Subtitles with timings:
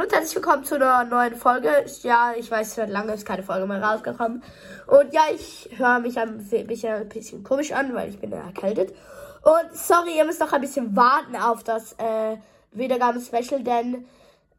[0.00, 1.70] Und herzlich willkommen zu einer neuen Folge.
[2.02, 4.44] Ja, ich weiß, seit lange ist keine Folge mehr rausgekommen.
[4.86, 8.94] Und ja, ich höre mich ein bisschen, ein bisschen komisch an, weil ich bin erkältet.
[9.42, 12.36] Und sorry, ihr müsst noch ein bisschen warten auf das äh,
[12.70, 14.06] Wiedergaben-Special, denn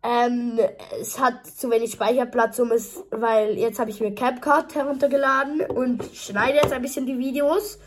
[0.04, 0.60] ähm,
[0.99, 6.03] es hat zu wenig Speicherplatz, um es, weil jetzt habe ich mir CapCut heruntergeladen und
[6.15, 7.79] schneide jetzt ein bisschen die Videos.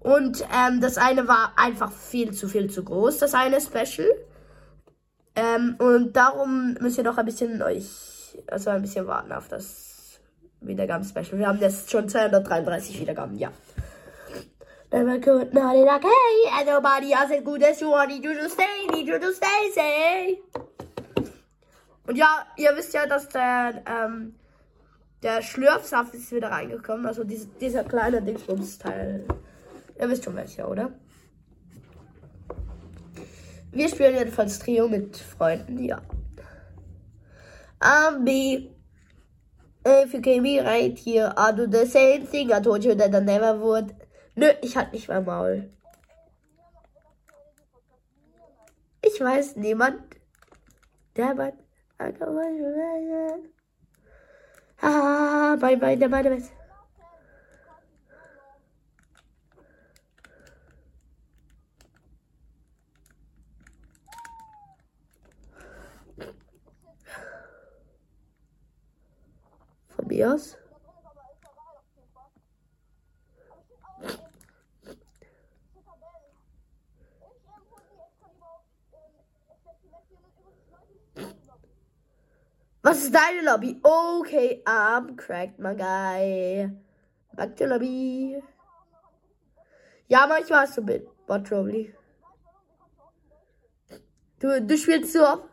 [0.00, 4.08] Und ähm, das eine war einfach viel zu viel zu groß, das eine Special.
[5.38, 10.18] Ähm, und darum müsst ihr noch ein bisschen euch, also ein bisschen warten auf das
[10.62, 11.38] Wiedergaben-Special.
[11.38, 13.52] Wir haben jetzt schon 233 Wiedergaben, ja.
[14.90, 18.08] Never could not it okay, and nobody else as good as you want.
[18.08, 20.42] Need you to stay, need you to stay, say.
[22.08, 24.34] Und ja, ihr wisst ja, dass der, ähm,
[25.22, 27.06] der Schlürfsaft ist wieder reingekommen.
[27.06, 29.24] Also diese, dieser kleine Dingsbums-Teil.
[30.00, 30.90] Ihr wisst schon welcher, oder?
[33.70, 36.00] Wir spielen jedenfalls Trio mit Freunden, ja.
[37.80, 38.70] Um, B.
[39.86, 43.14] If you came me right here, I'll do the same thing I told you that
[43.14, 43.94] I never would.
[44.34, 45.70] Nö, ich halt nicht mein Maul.
[49.02, 50.02] Ich weiß niemand.
[51.16, 51.52] Der Mann.
[54.80, 56.42] Ah, bye bye, der Mann
[69.98, 70.56] Tobias.
[82.82, 83.80] Was ist deine Lobby?
[83.82, 86.70] Okay, I'm cracked, my guy.
[87.34, 88.40] Back to Lobby.
[90.06, 91.92] Ja, manchmal hast du mit Robby.
[94.38, 95.48] Du, du spielst so oft.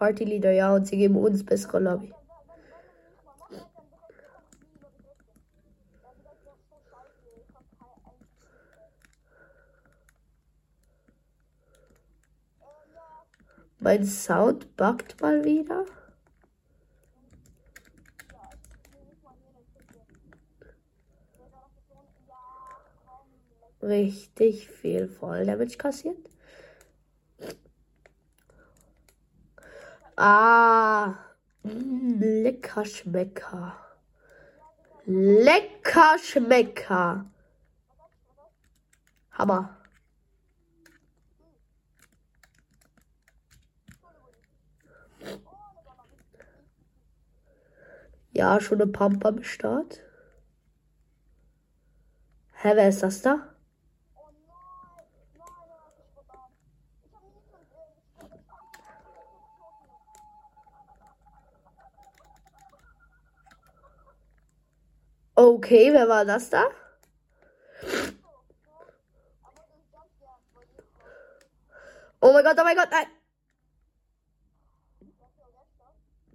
[0.00, 2.14] Partyleader, ja, und sie geben uns bessere Lobby.
[13.78, 15.84] Mein Sound buggt mal wieder.
[23.82, 26.29] Richtig viel Voll Damage kassiert.
[30.22, 31.16] Ah,
[31.64, 33.74] mm, lecker Schmecker.
[35.06, 37.24] Lecker Schmecker.
[39.32, 39.78] Hammer.
[48.32, 50.00] Ja, schon eine Pump am Start.
[52.52, 53.49] Hä, wer ist das da?
[65.40, 66.64] Okay, wer war das da?
[72.20, 73.06] Oh mein Gott, oh mein Gott, nein.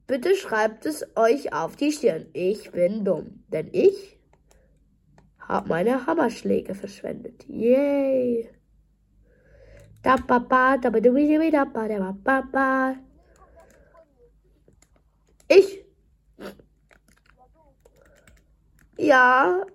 [0.07, 2.25] Bitte schreibt es euch auf die Stirn.
[2.33, 4.19] Ich bin dumm, denn ich
[5.37, 7.45] habe meine Hammerschläge verschwendet.
[7.47, 8.49] Yay.
[10.01, 12.95] Da ba ba da ba da da ba da ba ba.
[15.47, 15.84] Ich
[18.97, 19.65] ja.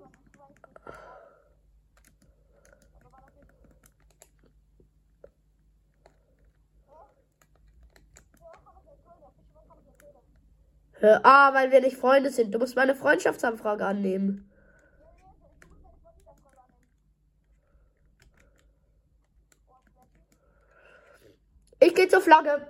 [11.03, 12.53] Ah, weil wir nicht Freunde sind.
[12.55, 14.51] Du musst meine Freundschaftsanfrage annehmen.
[21.81, 22.67] Ich gehe zur Flagge.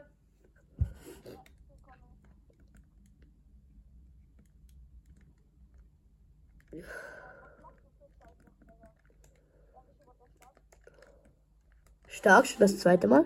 [12.09, 13.25] Stark, schon das zweite Mal.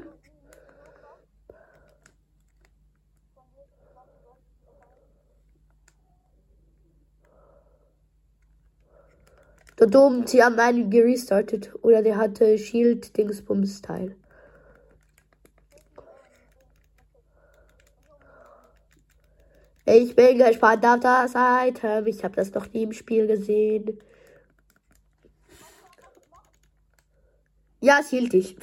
[9.78, 11.74] Der Dom, sie haben einen gerestartet.
[11.82, 14.16] Oder der hatte Shield-Dingsbums-Teil.
[19.96, 22.08] Ich bin gespannt auf das Item.
[22.08, 24.00] Ich habe das noch nie im Spiel gesehen.
[27.80, 28.56] Ja, es hielt dich.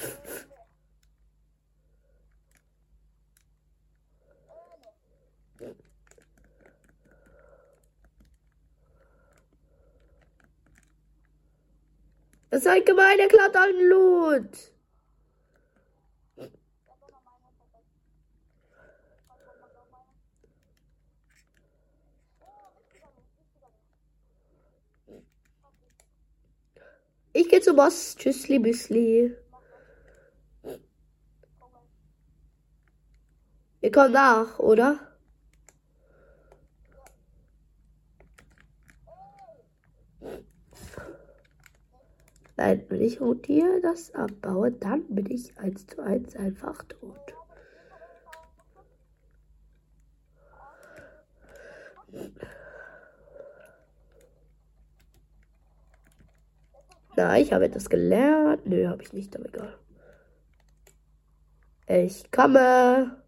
[12.49, 14.70] Das ist ein gemeiner klaut allen Loot.
[27.41, 28.15] Ich gehe zum Boss.
[28.17, 29.35] Tschüssli, Büssli.
[33.81, 34.99] Ihr kommt nach, oder?
[42.57, 47.33] Nein, wenn ich rotiere das abbaue, dann bin ich eins zu eins einfach tot.
[57.15, 58.65] Na, ich habe etwas gelernt.
[58.65, 59.77] Nö, habe ich nicht, aber egal.
[61.87, 63.21] Ich komme.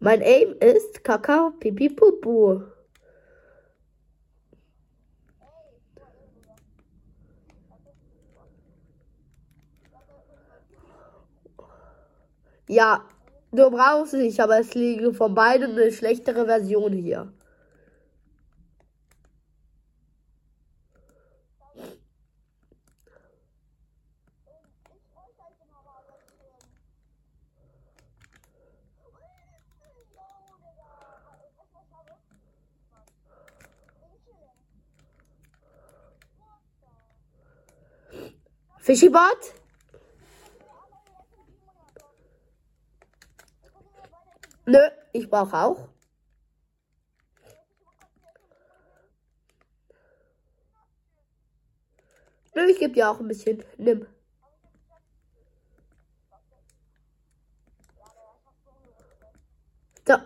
[0.00, 2.62] Mein Aim ist Kakao Pipi Pupu.
[12.68, 13.02] Ja,
[13.50, 17.32] du brauchst nicht, aber es liege von beiden eine schlechtere Version hier.
[38.78, 39.54] Fischibot?
[44.68, 44.80] Nö,
[45.14, 45.88] ich brauche auch.
[52.54, 53.64] Nö, ich gebe dir auch ein bisschen.
[53.78, 54.06] Nimm.
[60.06, 60.16] So.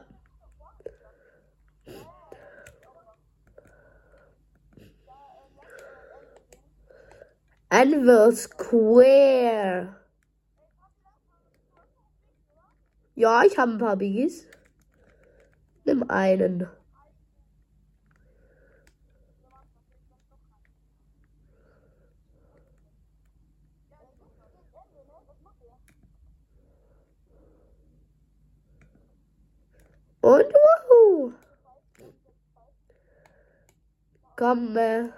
[7.69, 10.01] Anvil Square.
[13.14, 14.47] Ja, ich habe ein paar Biggies.
[15.85, 16.69] Nimm einen.
[30.23, 31.32] Und wuhu.
[34.37, 34.76] Komm.
[34.76, 35.09] Äh.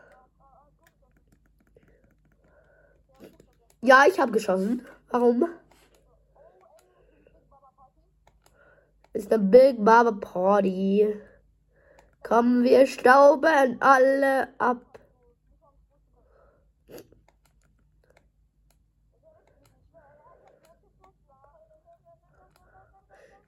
[3.83, 4.87] Ja, ich habe geschossen.
[5.11, 5.47] Warum?
[9.15, 11.17] Ist eine Big Baba Party.
[12.25, 14.99] Kommen wir stauben alle ab.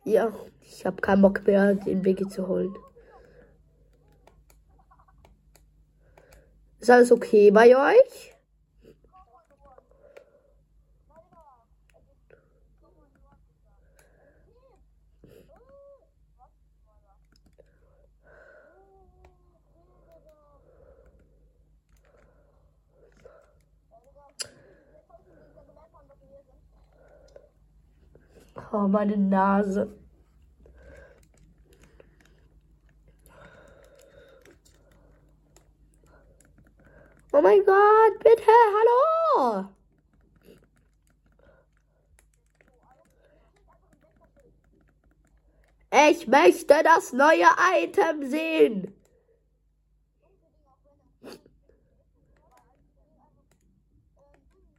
[0.05, 2.73] Ja, ich habe keinen Bock mehr, den Biggie zu holen.
[6.79, 8.36] Ist alles okay bei euch?
[28.79, 29.89] Oh, meine Nase.
[37.33, 39.69] Oh mein Gott, bitte, hallo.
[46.11, 47.49] Ich möchte das neue
[47.83, 48.95] Item sehen.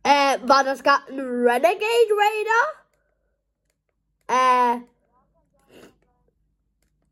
[0.04, 2.77] Äh, war das gerade ein Renegade Raider?
[4.28, 4.82] Äh.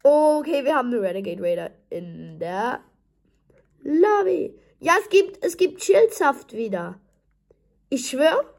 [0.04, 2.82] Okay, wir haben einen Renegade Raider in der
[3.82, 4.54] Lobby.
[4.80, 7.00] Ja, es gibt, es gibt Schildsaft wieder.
[7.90, 8.54] Ich schwöre.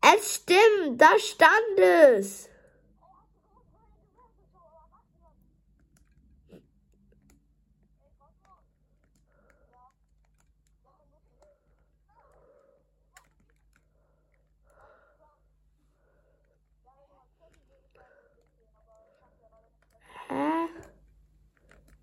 [0.00, 2.48] Es stimmt, da stand es.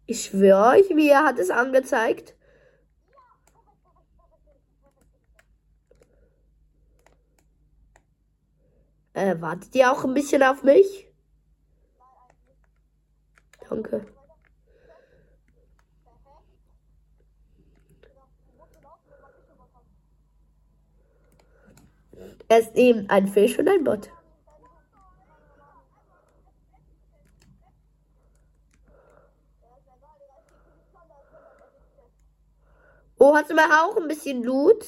[0.08, 2.36] Ich schwöre euch, wie er hat es angezeigt.
[9.14, 11.08] Äh, wartet ihr auch ein bisschen auf mich?
[13.70, 14.06] Danke.
[22.48, 24.12] Er ist eben ein Fisch und ein Bot.
[33.28, 34.86] Oh, hast du mal auch ein bisschen Loot?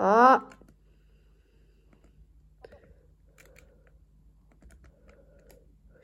[0.00, 0.40] Ah.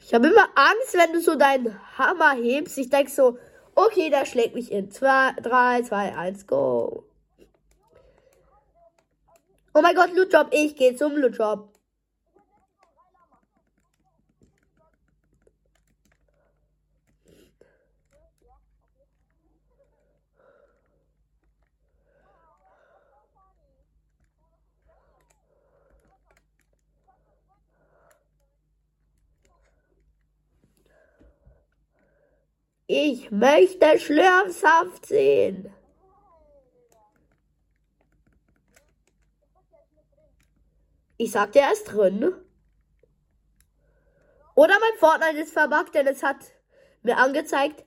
[0.00, 2.76] Ich habe immer Angst, wenn du so deinen Hammer hebst.
[2.76, 3.38] Ich denke so,
[3.74, 4.90] okay, der schlägt mich in.
[4.90, 7.04] 2, 3, 2, 1, go.
[9.72, 10.48] Oh mein Gott, Loot Drop.
[10.50, 11.75] Ich gehe zum Loot Drop.
[32.88, 35.72] Ich möchte Schlürfsaft sehen.
[41.16, 42.32] Ich sagte, er ist drin.
[44.54, 46.36] Oder mein Fortnite ist verbuggt, denn es hat
[47.02, 47.84] mir angezeigt.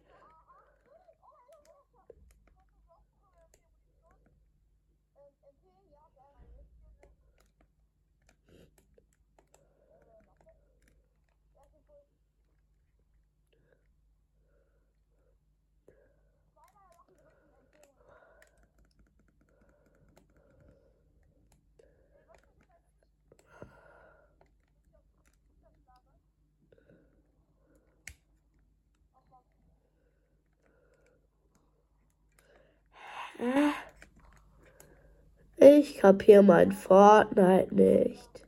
[35.56, 38.46] Ich kapiere mein Fortnite nicht.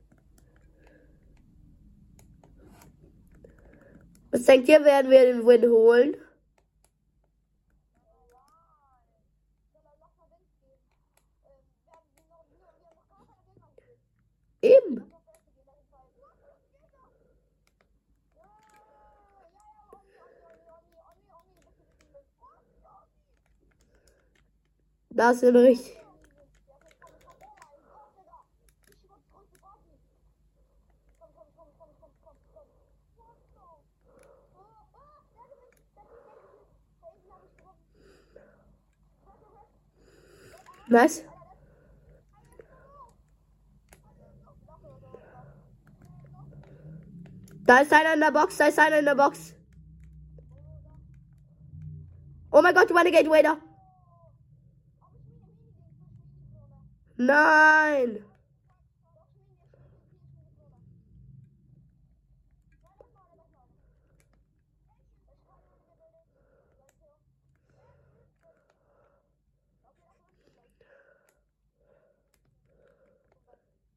[4.32, 6.16] Was denkt ihr, werden wir den Win holen?
[14.62, 15.12] Eben.
[25.14, 25.98] Das sind richtig.
[40.88, 41.24] Was?
[47.66, 49.56] Da ist einer in der Box, da ist einer in der Box.
[52.52, 53.71] Oh mein Gott, Renegade Wader.
[57.22, 58.26] Nein.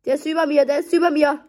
[0.04, 1.48] Der ist über mir, der ist über mir.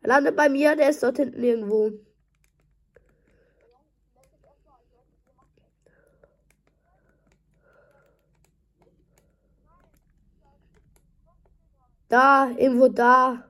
[0.00, 2.07] Er landet bei mir, der ist dort hinten irgendwo.
[12.08, 13.44] Da, irgendwo da.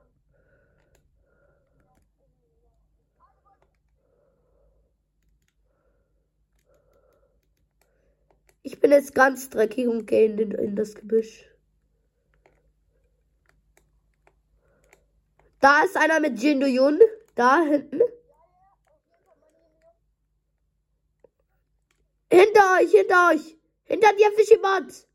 [8.62, 11.44] Ich bin jetzt ganz dreckig und gehe in, in das Gebüsch.
[15.60, 17.00] Da ist einer mit Jindo Yun.
[17.34, 18.00] Da hinten.
[22.30, 23.56] Hinter euch, hinter euch.
[23.84, 25.07] Hinter dir Fischeband.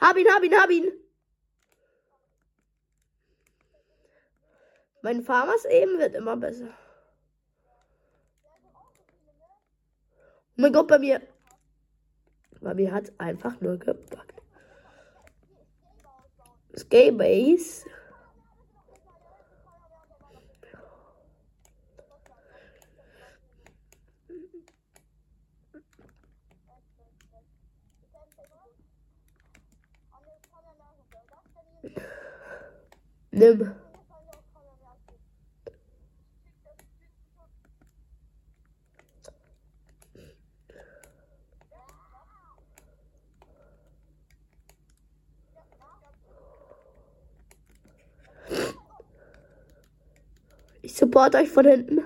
[0.00, 0.92] Hab ihn, hab ihn, hab ihn.
[5.02, 6.70] Mein Farmers eben wird immer besser.
[10.56, 11.22] Oh mein Gott, bei mir.
[12.60, 14.42] Bei mir hat einfach nur gepackt.
[16.76, 17.86] Skybase.
[33.38, 33.72] Nimm.
[50.82, 52.00] Ich support euch von hinten.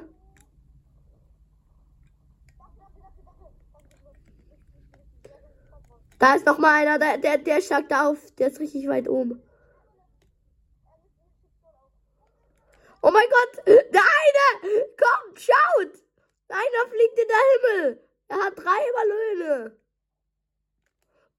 [6.19, 8.19] Da ist noch mal einer, der, der, der schlagt auf.
[8.33, 9.41] Der ist richtig weit oben.
[18.83, 19.77] Er Ballone.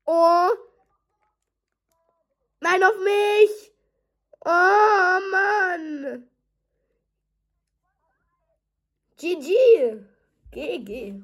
[0.05, 0.49] Oh.
[2.59, 3.71] Nein, auf mich.
[4.45, 6.29] Oh, Mann.
[9.17, 10.05] GG.
[10.51, 11.23] GG.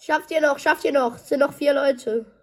[0.00, 1.16] Schafft ihr noch, schafft ihr noch.
[1.16, 2.37] Es sind noch vier Leute.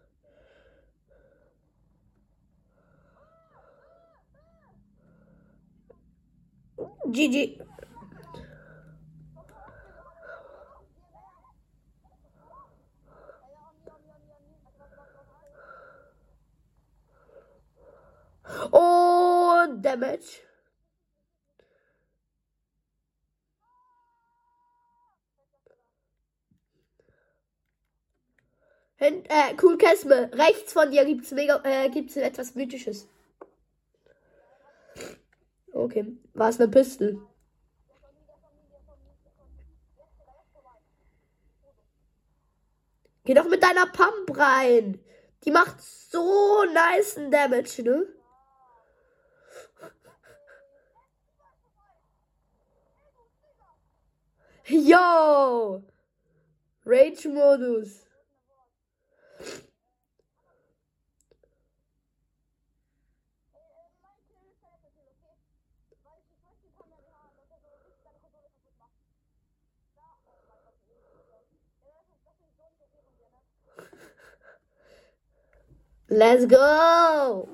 [7.06, 7.60] GG.
[18.72, 20.42] Oh, damage.
[28.98, 30.30] Hin, äh, cool Kesme.
[30.34, 33.08] Rechts von dir gibt's mega, äh, gibt's etwas Mythisches.
[35.76, 36.18] Okay.
[36.34, 37.20] War es eine Pistole?
[43.26, 45.00] Geh doch mit deiner Pump rein.
[45.44, 48.08] Die macht so nice Damage, ne?
[54.68, 55.84] Yo!
[56.86, 58.05] Rage-Modus.
[76.16, 77.50] Let's go!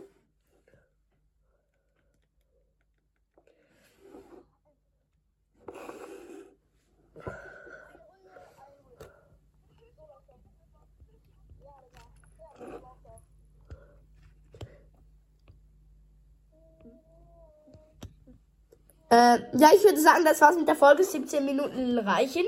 [19.10, 21.04] Äh, ja, ich würde sagen, das war's mit der Folge.
[21.04, 22.46] 17 Minuten reichen.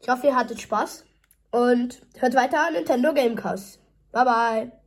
[0.00, 1.04] Ich hoffe, ihr hattet Spaß.
[1.52, 3.78] Und hört weiter Nintendo Gamecast.
[4.10, 4.79] Bye bye.